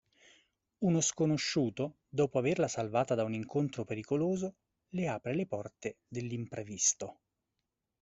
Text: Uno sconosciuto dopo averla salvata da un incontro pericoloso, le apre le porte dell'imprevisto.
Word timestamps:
Uno 0.79 0.99
sconosciuto 0.99 1.97
dopo 2.09 2.39
averla 2.39 2.67
salvata 2.67 3.13
da 3.13 3.23
un 3.23 3.35
incontro 3.35 3.85
pericoloso, 3.85 4.55
le 4.95 5.07
apre 5.07 5.35
le 5.35 5.45
porte 5.45 5.99
dell'imprevisto. 6.07 7.19